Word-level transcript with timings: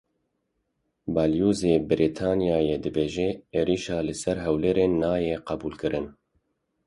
Balyozê 1.15 1.73
Brîtanyayê 1.89 2.77
dibêje 2.83 3.29
êrişa 3.59 3.99
li 4.05 4.15
ser 4.21 4.37
Hewlêrê 4.43 4.85
nayê 5.01 5.35
qebûlkirin. 5.47 6.07